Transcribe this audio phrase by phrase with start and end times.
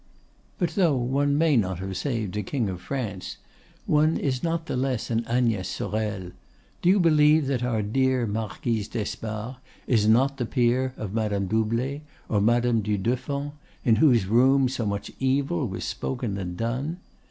[0.57, 3.37] But though one may not have saved a King of France,
[3.85, 6.31] one is not the less an Agnès Sorel.
[6.81, 12.01] Do you believe that our dear Marquise d'Espard is not the peer of Madame Doublet,
[12.29, 13.51] or Madame du Deffant,
[13.85, 16.97] in whose rooms so much evil was spoken and done?